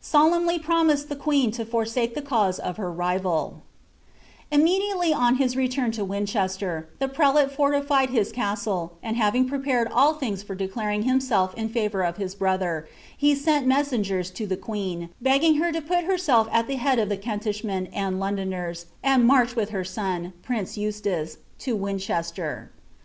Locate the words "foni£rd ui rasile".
7.48-8.90